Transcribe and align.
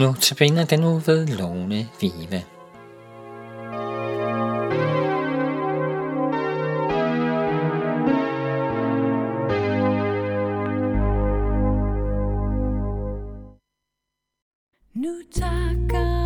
Nu 0.00 0.14
tabiner 0.14 0.64
den 0.64 0.80
nu 0.80 0.98
ved 0.98 1.26
Lone 1.26 1.88
Vive. 2.00 2.44
Nu 14.94 15.20
takker 15.32 16.19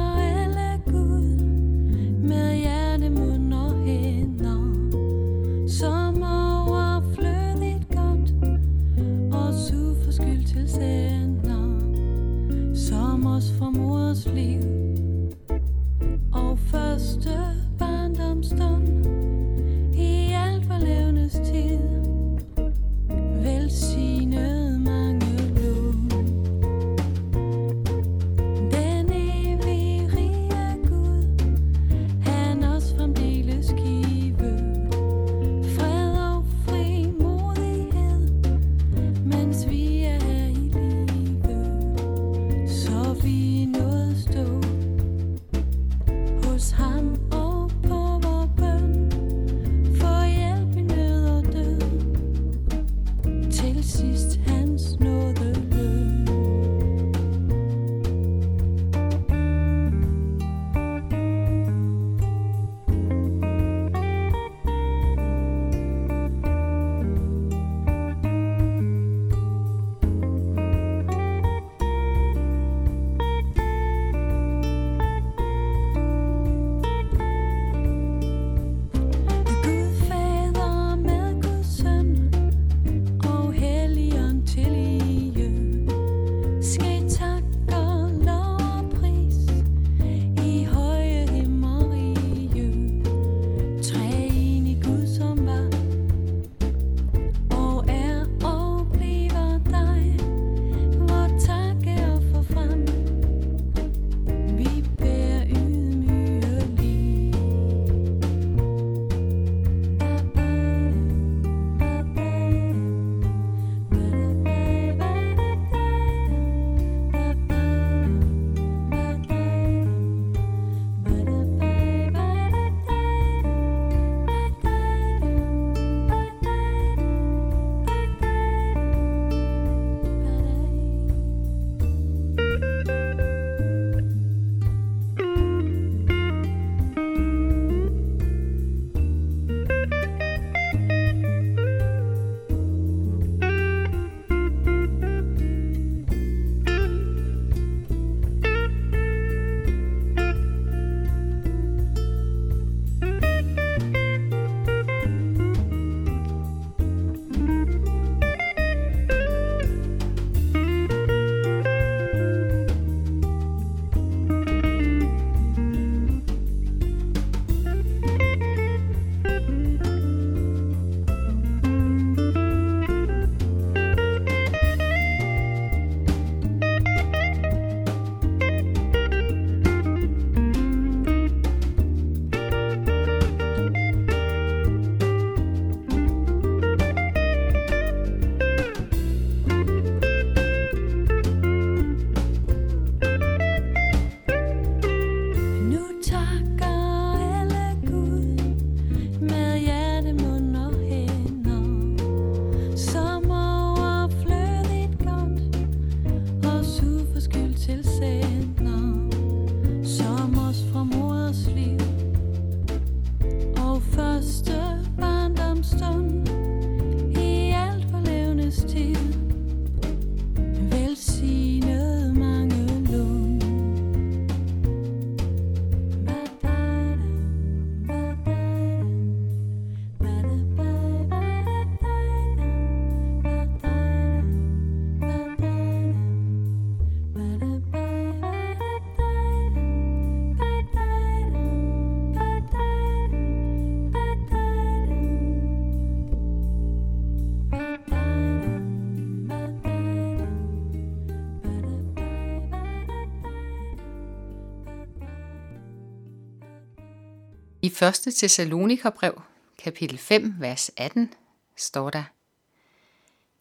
første 257.74 258.10
1. 258.10 258.14
Thessalonikerbrev, 258.14 259.22
kapitel 259.58 259.98
5, 259.98 260.34
vers 260.38 260.70
18, 260.76 261.14
står 261.56 261.90
der, 261.90 262.04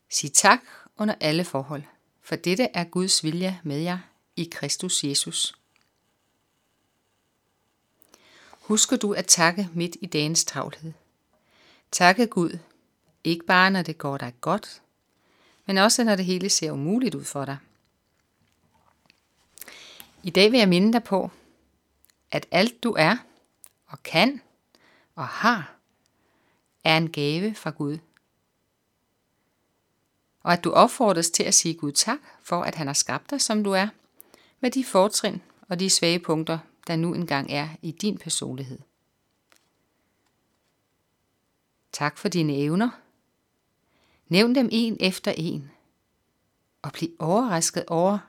Sig 0.09 0.33
tak 0.33 0.59
under 0.97 1.15
alle 1.19 1.43
forhold, 1.43 1.83
for 2.21 2.35
dette 2.35 2.67
er 2.73 2.83
Guds 2.83 3.23
vilje 3.23 3.59
med 3.63 3.79
jer 3.79 3.97
i 4.35 4.49
Kristus 4.51 5.03
Jesus. 5.03 5.55
Husker 8.51 8.97
du 8.97 9.13
at 9.13 9.25
takke 9.25 9.69
midt 9.73 9.97
i 10.01 10.05
dagens 10.05 10.45
travlhed? 10.45 10.93
Takke 11.91 12.27
Gud, 12.27 12.59
ikke 13.23 13.45
bare 13.45 13.71
når 13.71 13.81
det 13.81 13.97
går 13.97 14.17
dig 14.17 14.33
godt, 14.41 14.81
men 15.65 15.77
også 15.77 16.03
når 16.03 16.15
det 16.15 16.25
hele 16.25 16.49
ser 16.49 16.71
umuligt 16.71 17.15
ud 17.15 17.23
for 17.23 17.45
dig. 17.45 17.57
I 20.23 20.29
dag 20.29 20.51
vil 20.51 20.57
jeg 20.57 20.69
minde 20.69 20.93
dig 20.93 21.03
på, 21.03 21.31
at 22.31 22.45
alt 22.51 22.83
du 22.83 22.95
er 22.97 23.17
og 23.93 24.03
kan 24.03 24.41
og 25.15 25.27
har, 25.27 25.75
er 26.83 26.97
en 26.97 27.11
gave 27.11 27.55
fra 27.55 27.69
Gud. 27.69 27.97
Og 30.43 30.53
at 30.53 30.63
du 30.63 30.71
opfordres 30.71 31.29
til 31.29 31.43
at 31.43 31.53
sige 31.53 31.73
Gud 31.73 31.91
tak 31.91 32.19
for, 32.41 32.61
at 32.61 32.75
han 32.75 32.87
har 32.87 32.93
skabt 32.93 33.29
dig, 33.29 33.41
som 33.41 33.63
du 33.63 33.71
er, 33.71 33.87
med 34.59 34.71
de 34.71 34.83
fortrin 34.83 35.41
og 35.69 35.79
de 35.79 35.89
svage 35.89 36.19
punkter, 36.19 36.59
der 36.87 36.95
nu 36.95 37.13
engang 37.13 37.51
er 37.51 37.69
i 37.81 37.91
din 37.91 38.17
personlighed. 38.17 38.79
Tak 41.91 42.17
for 42.17 42.29
dine 42.29 42.57
evner. 42.57 42.89
Nævn 44.27 44.55
dem 44.55 44.69
en 44.71 44.97
efter 44.99 45.33
en. 45.37 45.71
Og 46.81 46.91
bliv 46.91 47.09
overrasket 47.19 47.85
over 47.87 48.19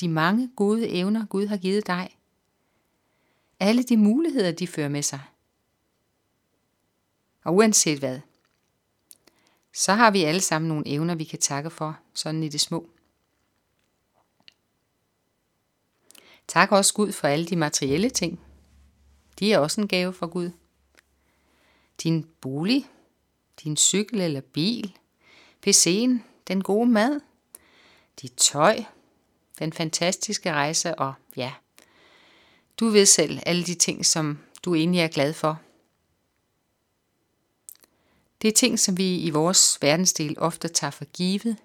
de 0.00 0.08
mange 0.08 0.50
gode 0.56 0.88
evner, 0.88 1.26
Gud 1.26 1.46
har 1.46 1.56
givet 1.56 1.86
dig. 1.86 2.18
Alle 3.60 3.82
de 3.82 3.96
muligheder, 3.96 4.52
de 4.52 4.66
fører 4.66 4.88
med 4.88 5.02
sig. 5.02 5.20
Og 7.44 7.54
uanset 7.54 7.98
hvad, 7.98 8.20
så 9.72 9.92
har 9.92 10.10
vi 10.10 10.24
alle 10.24 10.40
sammen 10.40 10.68
nogle 10.68 10.88
evner, 10.88 11.14
vi 11.14 11.24
kan 11.24 11.38
takke 11.38 11.70
for, 11.70 11.98
sådan 12.14 12.42
i 12.42 12.48
det 12.48 12.60
små. 12.60 12.88
Tak 16.48 16.72
også 16.72 16.94
Gud 16.94 17.12
for 17.12 17.28
alle 17.28 17.46
de 17.46 17.56
materielle 17.56 18.10
ting. 18.10 18.40
De 19.38 19.52
er 19.52 19.58
også 19.58 19.80
en 19.80 19.88
gave 19.88 20.12
fra 20.12 20.26
Gud. 20.26 20.50
Din 22.02 22.26
bolig, 22.40 22.90
din 23.64 23.76
cykel 23.76 24.20
eller 24.20 24.40
bil, 24.40 24.98
PC'en, 25.66 26.18
den 26.48 26.62
gode 26.62 26.90
mad, 26.90 27.20
dit 28.22 28.32
tøj, 28.32 28.84
den 29.58 29.72
fantastiske 29.72 30.52
rejse 30.52 30.98
og 30.98 31.14
ja, 31.36 31.52
du 32.80 32.88
ved 32.88 33.06
selv 33.06 33.40
alle 33.46 33.64
de 33.64 33.74
ting, 33.74 34.06
som 34.06 34.38
du 34.64 34.74
egentlig 34.74 35.00
er 35.00 35.08
glad 35.08 35.32
for. 35.32 35.60
Det 38.42 38.48
er 38.48 38.52
ting, 38.52 38.78
som 38.78 38.98
vi 38.98 39.18
i 39.18 39.30
vores 39.30 39.78
verdensdel 39.80 40.38
ofte 40.38 40.68
tager 40.68 40.90
for 40.90 41.04
givet, 41.04 41.56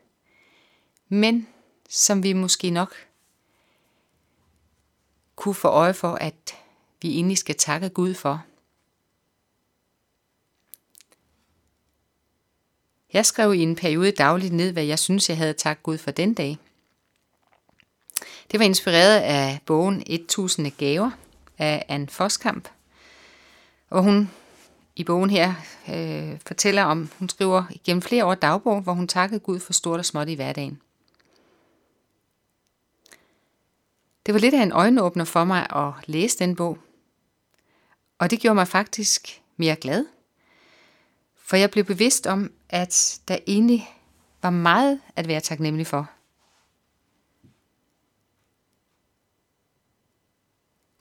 men 1.09 1.47
som 1.89 2.23
vi 2.23 2.33
måske 2.33 2.69
nok 2.69 2.95
kunne 5.35 5.55
få 5.55 5.67
øje 5.67 5.93
for, 5.93 6.15
at 6.15 6.55
vi 7.01 7.09
egentlig 7.09 7.37
skal 7.37 7.55
takke 7.55 7.89
Gud 7.89 8.13
for. 8.13 8.45
Jeg 13.13 13.25
skrev 13.25 13.53
i 13.53 13.59
en 13.59 13.75
periode 13.75 14.11
dagligt 14.11 14.53
ned, 14.53 14.71
hvad 14.71 14.83
jeg 14.83 14.99
synes, 14.99 15.29
jeg 15.29 15.37
havde 15.37 15.53
takket 15.53 15.83
Gud 15.83 15.97
for 15.97 16.11
den 16.11 16.33
dag. 16.33 16.57
Det 18.51 18.59
var 18.59 18.65
inspireret 18.65 19.19
af 19.19 19.59
bogen 19.65 20.03
1000 20.07 20.71
gaver 20.71 21.11
af 21.57 21.85
Anne 21.87 22.07
Foskamp. 22.07 22.69
Og 23.89 24.03
hun 24.03 24.29
i 24.95 25.03
bogen 25.03 25.29
her 25.29 25.53
øh, 25.89 26.39
fortæller 26.47 26.83
om, 26.83 27.09
hun 27.19 27.29
skriver 27.29 27.63
gennem 27.83 28.01
flere 28.01 28.25
år 28.25 28.35
dagbog, 28.35 28.81
hvor 28.81 28.93
hun 28.93 29.07
takkede 29.07 29.39
Gud 29.39 29.59
for 29.59 29.73
stort 29.73 29.99
og 29.99 30.05
småt 30.05 30.29
i 30.29 30.33
hverdagen. 30.33 30.81
Det 34.25 34.33
var 34.33 34.39
lidt 34.39 34.53
af 34.53 34.63
en 34.63 34.71
øjenåbner 34.71 35.25
for 35.25 35.43
mig 35.43 35.67
at 35.75 35.93
læse 36.05 36.39
den 36.39 36.55
bog. 36.55 36.77
Og 38.19 38.31
det 38.31 38.39
gjorde 38.39 38.55
mig 38.55 38.67
faktisk 38.67 39.41
mere 39.57 39.75
glad. 39.75 40.05
For 41.35 41.55
jeg 41.55 41.71
blev 41.71 41.83
bevidst 41.83 42.27
om, 42.27 42.51
at 42.69 43.19
der 43.27 43.37
egentlig 43.47 43.89
var 44.41 44.49
meget 44.49 45.01
at 45.15 45.27
være 45.27 45.39
taknemmelig 45.39 45.87
for. 45.87 46.09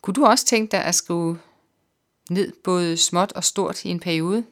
Kunne 0.08 0.14
du 0.14 0.26
også 0.26 0.46
tænke 0.46 0.70
dig 0.70 0.84
at 0.84 0.94
skrive 0.94 1.40
ned 2.30 2.52
både 2.52 2.96
småt 2.96 3.32
og 3.32 3.44
stort 3.44 3.84
i 3.84 3.88
en 3.88 4.00
periode? 4.00 4.46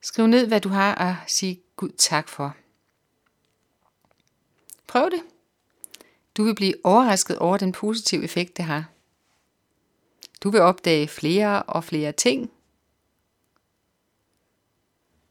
Skriv 0.00 0.26
ned, 0.26 0.46
hvad 0.46 0.60
du 0.60 0.68
har 0.68 0.94
at 0.94 1.16
sige 1.26 1.62
Gud 1.76 1.90
tak 1.98 2.28
for. 2.28 2.56
Prøv 4.86 5.10
det. 5.10 5.22
Du 6.36 6.44
vil 6.44 6.54
blive 6.54 6.74
overrasket 6.84 7.38
over 7.38 7.56
den 7.56 7.72
positive 7.72 8.24
effekt, 8.24 8.56
det 8.56 8.64
har. 8.64 8.84
Du 10.42 10.50
vil 10.50 10.60
opdage 10.60 11.08
flere 11.08 11.62
og 11.62 11.84
flere 11.84 12.12
ting, 12.12 12.50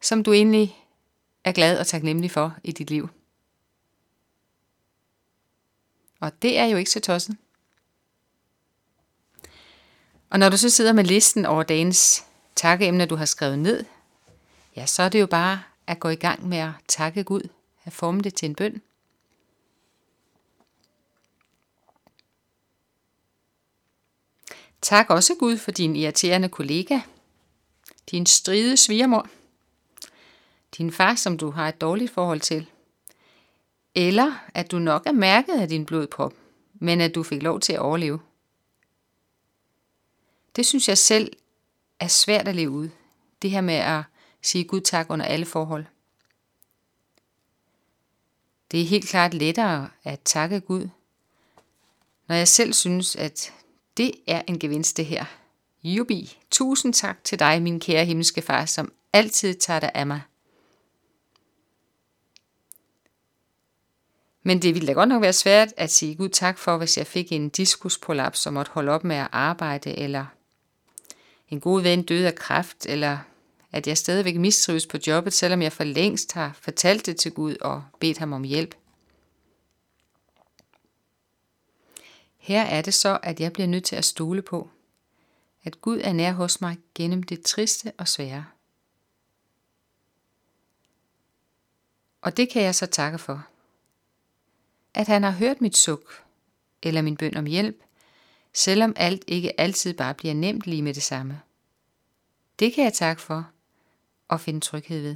som 0.01 0.23
du 0.23 0.33
egentlig 0.33 0.85
er 1.43 1.51
glad 1.51 1.79
og 1.79 1.87
taknemmelig 1.87 2.31
for 2.31 2.55
i 2.63 2.71
dit 2.71 2.89
liv. 2.89 3.09
Og 6.19 6.41
det 6.41 6.57
er 6.57 6.65
jo 6.65 6.77
ikke 6.77 6.91
så 6.91 6.99
tosset. 6.99 7.37
Og 10.35 10.39
når 10.39 10.49
du 10.49 10.57
så 10.57 10.69
sidder 10.69 10.93
med 10.93 11.03
listen 11.03 11.45
over 11.45 11.63
dagens 11.63 12.25
takkeemner, 12.55 13.05
du 13.05 13.15
har 13.15 13.25
skrevet 13.25 13.59
ned, 13.59 13.85
ja, 14.75 14.85
så 14.85 15.03
er 15.03 15.09
det 15.09 15.19
jo 15.19 15.25
bare 15.25 15.63
at 15.87 15.99
gå 15.99 16.09
i 16.09 16.15
gang 16.15 16.47
med 16.47 16.57
at 16.57 16.71
takke 16.87 17.23
Gud, 17.23 17.49
at 17.85 17.93
forme 17.93 18.21
det 18.21 18.33
til 18.33 18.49
en 18.49 18.55
bøn. 18.55 18.81
Tak 24.81 25.09
også 25.09 25.35
Gud 25.39 25.57
for 25.57 25.71
din 25.71 25.95
irriterende 25.95 26.49
kollega, 26.49 26.99
din 28.11 28.25
stride 28.25 28.77
svigermor, 28.77 29.27
din 30.77 30.91
far, 30.91 31.15
som 31.15 31.37
du 31.37 31.51
har 31.51 31.67
et 31.67 31.81
dårligt 31.81 32.13
forhold 32.13 32.39
til, 32.39 32.65
eller 33.95 34.33
at 34.53 34.71
du 34.71 34.79
nok 34.79 35.05
er 35.05 35.11
mærket 35.11 35.61
af 35.61 35.69
din 35.69 35.85
blodprop, 35.85 36.33
men 36.73 37.01
at 37.01 37.15
du 37.15 37.23
fik 37.23 37.43
lov 37.43 37.59
til 37.59 37.73
at 37.73 37.79
overleve. 37.79 38.19
Det 40.55 40.65
synes 40.65 40.89
jeg 40.89 40.97
selv 40.97 41.31
er 41.99 42.07
svært 42.07 42.47
at 42.47 42.55
leve 42.55 42.69
ud. 42.69 42.89
Det 43.41 43.51
her 43.51 43.61
med 43.61 43.73
at 43.73 44.03
sige 44.41 44.63
Gud 44.63 44.81
tak 44.81 45.09
under 45.09 45.25
alle 45.25 45.45
forhold. 45.45 45.85
Det 48.71 48.81
er 48.81 48.85
helt 48.85 49.09
klart 49.09 49.33
lettere 49.33 49.89
at 50.03 50.19
takke 50.21 50.59
Gud, 50.59 50.89
når 52.27 52.35
jeg 52.35 52.47
selv 52.47 52.73
synes, 52.73 53.15
at 53.15 53.53
det 53.97 54.11
er 54.27 54.41
en 54.47 54.59
gevinst 54.59 54.97
det 54.97 55.05
her. 55.05 55.25
Jubi, 55.83 56.37
tusind 56.51 56.93
tak 56.93 57.23
til 57.23 57.39
dig, 57.39 57.61
min 57.61 57.79
kære 57.79 58.05
himmelske 58.05 58.41
far, 58.41 58.65
som 58.65 58.93
altid 59.13 59.53
tager 59.53 59.79
dig 59.79 59.91
af 59.93 60.07
mig. 60.07 60.21
Men 64.43 64.61
det 64.61 64.73
ville 64.73 64.87
da 64.87 64.93
godt 64.93 65.09
nok 65.09 65.21
være 65.21 65.33
svært 65.33 65.73
at 65.77 65.91
sige 65.91 66.15
Gud 66.15 66.29
tak 66.29 66.57
for, 66.57 66.77
hvis 66.77 66.97
jeg 66.97 67.07
fik 67.07 67.31
en 67.31 67.49
diskusprolaps 67.49 68.39
som 68.39 68.53
måtte 68.53 68.71
holde 68.71 68.91
op 68.91 69.03
med 69.03 69.15
at 69.15 69.27
arbejde, 69.31 69.97
eller 69.97 70.25
en 71.49 71.59
god 71.59 71.81
ven 71.81 72.03
døde 72.03 72.27
af 72.27 72.35
kræft, 72.35 72.85
eller 72.85 73.17
at 73.71 73.87
jeg 73.87 73.97
stadigvæk 73.97 74.35
mistrives 74.35 74.87
på 74.87 74.97
jobbet, 75.07 75.33
selvom 75.33 75.61
jeg 75.61 75.71
for 75.71 75.83
længst 75.83 76.33
har 76.33 76.57
fortalt 76.61 77.05
det 77.05 77.17
til 77.17 77.31
Gud 77.31 77.55
og 77.61 77.83
bedt 77.99 78.17
ham 78.17 78.33
om 78.33 78.43
hjælp. 78.43 78.75
Her 82.37 82.61
er 82.61 82.81
det 82.81 82.93
så, 82.93 83.19
at 83.23 83.39
jeg 83.39 83.53
bliver 83.53 83.67
nødt 83.67 83.83
til 83.83 83.95
at 83.95 84.05
stole 84.05 84.41
på, 84.41 84.69
at 85.63 85.81
Gud 85.81 86.01
er 86.03 86.13
nær 86.13 86.31
hos 86.31 86.61
mig 86.61 86.77
gennem 86.95 87.23
det 87.23 87.41
triste 87.41 87.91
og 87.97 88.07
svære. 88.07 88.45
Og 92.21 92.37
det 92.37 92.49
kan 92.49 92.61
jeg 92.61 92.75
så 92.75 92.85
takke 92.85 93.17
for. 93.17 93.47
At 94.93 95.07
han 95.07 95.23
har 95.23 95.31
hørt 95.31 95.61
mit 95.61 95.77
suk, 95.77 96.23
eller 96.83 97.01
min 97.01 97.17
bøn 97.17 97.37
om 97.37 97.45
hjælp, 97.45 97.84
selvom 98.55 98.93
alt 98.95 99.23
ikke 99.27 99.59
altid 99.59 99.93
bare 99.93 100.13
bliver 100.13 100.33
nemt 100.33 100.67
lige 100.67 100.81
med 100.81 100.93
det 100.93 101.03
samme. 101.03 101.41
Det 102.59 102.73
kan 102.73 102.83
jeg 102.83 102.93
takke 102.93 103.21
for 103.21 103.49
og 104.27 104.41
finde 104.41 104.59
tryghed 104.59 105.01
ved. 105.01 105.15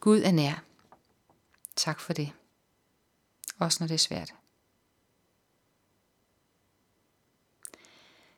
Gud 0.00 0.22
er 0.22 0.30
nær. 0.30 0.64
Tak 1.76 2.00
for 2.00 2.12
det. 2.12 2.32
Også 3.58 3.76
når 3.80 3.86
det 3.86 3.94
er 3.94 3.98
svært. 3.98 4.34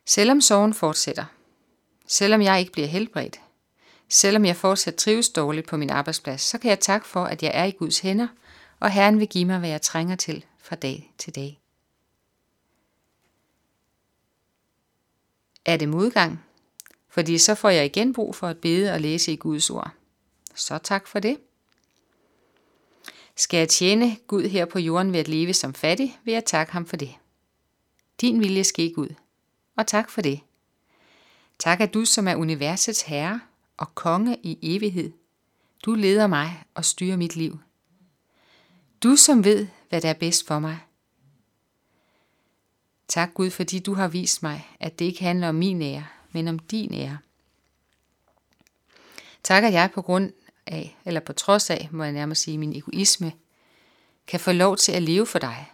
Selvom 0.05 0.41
sorgen 0.41 0.73
fortsætter, 0.73 1.25
selvom 2.07 2.41
jeg 2.41 2.59
ikke 2.59 2.71
bliver 2.71 2.87
helbredt, 2.87 3.41
selvom 4.09 4.45
jeg 4.45 4.55
fortsat 4.55 4.95
trives 4.95 5.29
dårligt 5.29 5.67
på 5.67 5.77
min 5.77 5.89
arbejdsplads, 5.89 6.41
så 6.41 6.57
kan 6.57 6.69
jeg 6.69 6.79
takke 6.79 7.07
for, 7.07 7.23
at 7.23 7.43
jeg 7.43 7.51
er 7.53 7.63
i 7.63 7.71
Guds 7.71 7.99
hænder, 7.99 8.27
og 8.79 8.91
Herren 8.91 9.19
vil 9.19 9.27
give 9.27 9.45
mig, 9.45 9.59
hvad 9.59 9.69
jeg 9.69 9.81
trænger 9.81 10.15
til 10.15 10.45
fra 10.69 10.75
dag 10.75 11.13
til 11.17 11.35
dag. 11.35 11.59
Er 15.65 15.77
det 15.77 15.89
modgang? 15.89 16.45
Fordi 17.07 17.37
så 17.37 17.55
får 17.55 17.69
jeg 17.69 17.85
igen 17.85 18.13
brug 18.13 18.35
for 18.35 18.47
at 18.47 18.57
bede 18.57 18.93
og 18.93 19.01
læse 19.01 19.33
i 19.33 19.35
Guds 19.35 19.69
ord. 19.69 19.91
Så 20.55 20.77
tak 20.77 21.07
for 21.07 21.19
det. 21.19 21.37
Skal 23.35 23.57
jeg 23.57 23.69
tjene 23.69 24.17
Gud 24.27 24.43
her 24.43 24.65
på 24.65 24.79
jorden 24.79 25.13
ved 25.13 25.19
at 25.19 25.27
leve 25.27 25.53
som 25.53 25.73
fattig, 25.73 26.19
vil 26.23 26.31
jeg 26.31 26.45
takke 26.45 26.73
ham 26.73 26.85
for 26.85 26.95
det. 26.95 27.15
Din 28.21 28.39
vilje 28.39 28.63
ske 28.63 28.93
Gud, 28.93 29.09
og 29.75 29.87
tak 29.87 30.09
for 30.09 30.21
det. 30.21 30.39
Tak 31.59 31.79
at 31.79 31.93
du, 31.93 32.05
som 32.05 32.27
er 32.27 32.35
universets 32.35 33.01
herre 33.01 33.41
og 33.77 33.95
konge 33.95 34.37
i 34.43 34.59
evighed, 34.61 35.11
du 35.85 35.93
leder 35.93 36.27
mig 36.27 36.63
og 36.73 36.85
styrer 36.85 37.17
mit 37.17 37.35
liv. 37.35 37.59
Du 39.03 39.15
som 39.15 39.43
ved, 39.43 39.67
hvad 39.89 40.01
der 40.01 40.09
er 40.09 40.13
bedst 40.13 40.47
for 40.47 40.59
mig. 40.59 40.79
Tak 43.07 43.33
Gud, 43.33 43.49
fordi 43.49 43.79
du 43.79 43.93
har 43.93 44.07
vist 44.07 44.43
mig, 44.43 44.67
at 44.79 44.99
det 44.99 45.05
ikke 45.05 45.23
handler 45.23 45.49
om 45.49 45.55
min 45.55 45.81
ære, 45.81 46.07
men 46.31 46.47
om 46.47 46.59
din 46.59 46.93
ære. 46.93 47.17
Tak 49.43 49.63
at 49.63 49.73
jeg 49.73 49.91
på 49.93 50.01
grund 50.01 50.31
af, 50.65 50.97
eller 51.05 51.19
på 51.19 51.33
trods 51.33 51.69
af, 51.69 51.89
må 51.91 52.03
jeg 52.03 52.13
nærmere 52.13 52.35
sige, 52.35 52.57
min 52.57 52.75
egoisme, 52.75 53.33
kan 54.27 54.39
få 54.39 54.51
lov 54.51 54.77
til 54.77 54.91
at 54.91 55.03
leve 55.03 55.25
for 55.25 55.39
dig. 55.39 55.71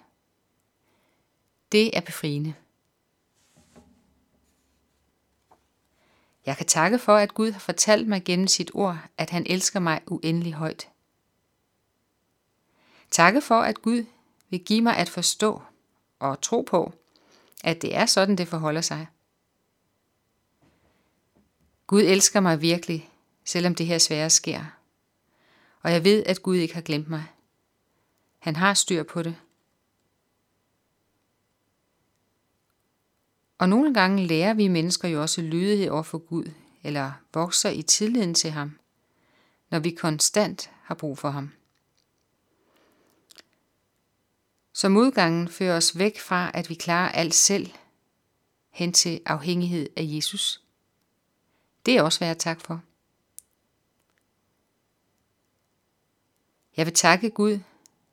Det 1.71 1.97
er 1.97 2.01
befriende. 2.01 2.53
Jeg 6.45 6.57
kan 6.57 6.65
takke 6.65 6.99
for, 6.99 7.15
at 7.15 7.33
Gud 7.33 7.51
har 7.51 7.59
fortalt 7.59 8.07
mig 8.07 8.23
gennem 8.23 8.47
sit 8.47 8.71
ord, 8.73 8.97
at 9.17 9.29
han 9.29 9.45
elsker 9.49 9.79
mig 9.79 10.01
uendelig 10.07 10.53
højt. 10.53 10.89
Takke 13.11 13.41
for, 13.41 13.61
at 13.61 13.81
Gud 13.81 14.05
vil 14.49 14.59
give 14.59 14.81
mig 14.81 14.97
at 14.97 15.09
forstå 15.09 15.61
og 16.19 16.41
tro 16.41 16.61
på, 16.61 16.93
at 17.63 17.81
det 17.81 17.95
er 17.95 18.05
sådan, 18.05 18.35
det 18.35 18.47
forholder 18.47 18.81
sig. 18.81 19.07
Gud 21.87 22.01
elsker 22.01 22.39
mig 22.39 22.61
virkelig, 22.61 23.09
selvom 23.45 23.75
det 23.75 23.85
her 23.85 23.97
svære 23.97 24.29
sker. 24.29 24.65
Og 25.81 25.91
jeg 25.91 26.03
ved, 26.03 26.23
at 26.25 26.41
Gud 26.41 26.55
ikke 26.55 26.73
har 26.73 26.81
glemt 26.81 27.09
mig. 27.09 27.23
Han 28.39 28.55
har 28.55 28.73
styr 28.73 29.03
på 29.03 29.23
det. 29.23 29.35
Og 33.57 33.69
nogle 33.69 33.93
gange 33.93 34.27
lærer 34.27 34.53
vi 34.53 34.67
mennesker 34.67 35.07
jo 35.07 35.21
også 35.21 35.41
lydighed 35.41 35.89
over 35.89 36.03
for 36.03 36.17
Gud, 36.17 36.51
eller 36.83 37.11
vokser 37.33 37.69
i 37.69 37.81
tilliden 37.81 38.33
til 38.33 38.51
ham, 38.51 38.79
når 39.69 39.79
vi 39.79 39.91
konstant 39.91 40.71
har 40.83 40.95
brug 40.95 41.17
for 41.17 41.29
ham. 41.29 41.51
Som 44.75 44.97
udgangen 44.97 45.49
fører 45.49 45.77
os 45.77 45.97
væk 45.97 46.19
fra, 46.19 46.51
at 46.53 46.69
vi 46.69 46.75
klarer 46.75 47.11
alt 47.11 47.33
selv, 47.35 47.71
hen 48.69 48.93
til 48.93 49.21
afhængighed 49.25 49.89
af 49.97 50.03
Jesus. 50.05 50.61
Det 51.85 51.97
er 51.97 52.01
også 52.01 52.19
værd 52.19 52.31
at 52.31 52.37
tak 52.37 52.61
for. 52.61 52.81
Jeg 56.77 56.85
vil 56.85 56.93
takke 56.93 57.29
Gud, 57.29 57.59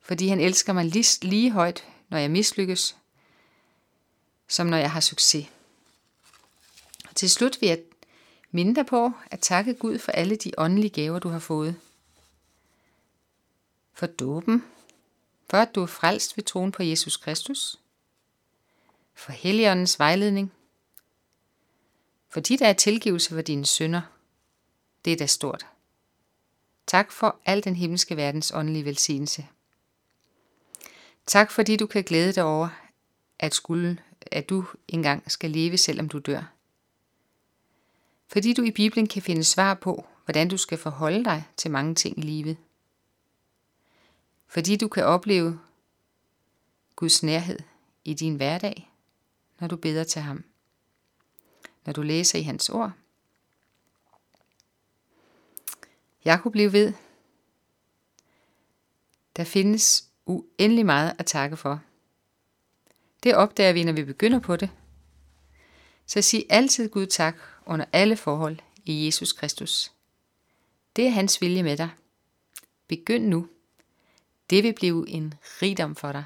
fordi 0.01 0.27
han 0.27 0.39
elsker 0.39 0.73
mig 0.73 0.85
lige, 0.85 1.25
lige 1.27 1.51
højt, 1.51 1.87
når 2.09 2.17
jeg 2.17 2.31
mislykkes, 2.31 2.97
som 4.47 4.67
når 4.67 4.77
jeg 4.77 4.91
har 4.91 4.99
succes. 4.99 5.47
Og 7.09 7.15
til 7.15 7.29
slut 7.29 7.61
vil 7.61 7.69
jeg 7.69 7.83
minde 8.51 8.75
dig 8.75 8.85
på 8.85 9.11
at 9.31 9.39
takke 9.39 9.73
Gud 9.73 9.99
for 9.99 10.11
alle 10.11 10.35
de 10.35 10.51
åndelige 10.57 10.89
gaver, 10.89 11.19
du 11.19 11.29
har 11.29 11.39
fået. 11.39 11.79
For 13.93 14.05
dåben, 14.05 14.63
for 15.49 15.57
at 15.57 15.75
du 15.75 15.81
er 15.81 15.85
frelst 15.85 16.37
ved 16.37 16.43
troen 16.43 16.71
på 16.71 16.83
Jesus 16.83 17.17
Kristus, 17.17 17.79
for 19.13 19.31
Helligåndens 19.31 19.99
vejledning, 19.99 20.53
fordi 22.29 22.57
der 22.57 22.67
er 22.67 22.73
tilgivelse 22.73 23.29
for 23.29 23.41
dine 23.41 23.65
synder. 23.65 24.01
Det 25.05 25.13
er 25.13 25.17
da 25.17 25.25
stort. 25.25 25.65
Tak 26.87 27.11
for 27.11 27.39
al 27.45 27.63
den 27.63 27.75
himmelske 27.75 28.17
verdens 28.17 28.51
åndelige 28.55 28.85
velsignelse. 28.85 29.47
Tak 31.25 31.51
fordi 31.51 31.77
du 31.77 31.85
kan 31.85 32.03
glæde 32.03 32.33
dig 32.33 32.43
over, 32.43 32.69
at, 33.39 33.53
skulle, 33.53 33.97
at 34.21 34.49
du 34.49 34.65
engang 34.87 35.31
skal 35.31 35.51
leve, 35.51 35.77
selvom 35.77 36.09
du 36.09 36.19
dør. 36.19 36.43
Fordi 38.27 38.53
du 38.53 38.61
i 38.61 38.71
Bibelen 38.71 39.07
kan 39.07 39.21
finde 39.21 39.43
svar 39.43 39.73
på, 39.73 40.05
hvordan 40.25 40.47
du 40.47 40.57
skal 40.57 40.77
forholde 40.77 41.23
dig 41.25 41.43
til 41.57 41.71
mange 41.71 41.95
ting 41.95 42.19
i 42.19 42.21
livet. 42.21 42.57
Fordi 44.53 44.75
du 44.75 44.87
kan 44.87 45.05
opleve 45.05 45.59
Guds 46.95 47.23
nærhed 47.23 47.59
i 48.05 48.13
din 48.13 48.35
hverdag, 48.35 48.91
når 49.59 49.67
du 49.67 49.75
beder 49.75 50.03
til 50.03 50.21
ham. 50.21 50.43
Når 51.85 51.93
du 51.93 52.01
læser 52.01 52.39
i 52.39 52.41
hans 52.41 52.69
ord. 52.69 52.91
Jeg 56.25 56.39
kunne 56.41 56.51
blive 56.51 56.73
ved. 56.73 56.93
Der 59.35 59.43
findes 59.43 60.09
uendelig 60.25 60.85
meget 60.85 61.15
at 61.19 61.25
takke 61.25 61.57
for. 61.57 61.81
Det 63.23 63.35
opdager 63.35 63.73
vi, 63.73 63.83
når 63.83 63.93
vi 63.93 64.03
begynder 64.03 64.39
på 64.39 64.55
det. 64.55 64.69
Så 66.05 66.21
sig 66.21 66.45
altid 66.49 66.89
Gud 66.89 67.05
tak 67.07 67.35
under 67.65 67.85
alle 67.91 68.17
forhold 68.17 68.59
i 68.85 69.05
Jesus 69.05 69.31
Kristus. 69.31 69.91
Det 70.95 71.05
er 71.05 71.11
hans 71.11 71.41
vilje 71.41 71.63
med 71.63 71.77
dig. 71.77 71.89
Begynd 72.87 73.27
nu. 73.27 73.47
Det 74.53 74.63
vil 74.63 74.73
blive 74.73 75.09
en 75.09 75.33
rigdom 75.61 75.95
for 75.95 76.11
dig. 76.11 76.23